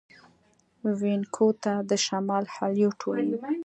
وینکوور 0.99 1.53
ته 1.63 1.73
د 1.89 1.91
شمال 2.05 2.45
هالیوډ 2.55 2.99
وايي. 3.05 3.27